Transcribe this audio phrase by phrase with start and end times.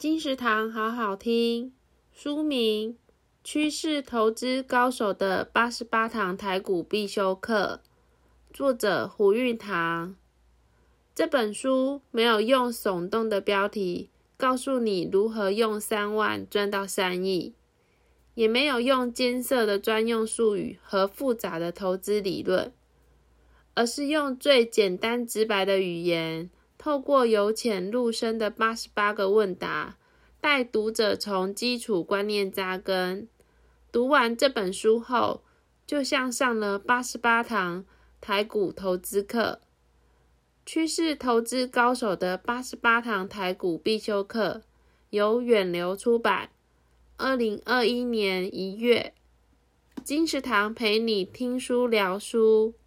[0.00, 1.74] 金石堂好好听，
[2.10, 2.94] 书名
[3.44, 7.82] 《趋势投资高手的八十八堂台股必修课》，
[8.56, 10.16] 作者胡运堂。
[11.14, 14.08] 这本书没有用耸动的标题
[14.38, 17.52] 告诉你如何用三万赚到三亿，
[18.32, 22.72] 也没有用艰涩的专用术语和复杂的投资理论，
[23.74, 26.48] 而是用最简单直白的语言。
[26.82, 29.98] 透过由浅入深的八十八个问答，
[30.40, 33.28] 带读者从基础观念扎根。
[33.92, 35.42] 读完这本书后，
[35.86, 37.84] 就像上了八十八堂
[38.18, 39.60] 台股投资课，
[40.64, 44.62] 趋势投资高手的八十八堂台股必修课，
[45.10, 46.48] 由远流出版，
[47.18, 49.12] 二零二一年一月。
[50.02, 52.79] 金石堂陪你听书聊书。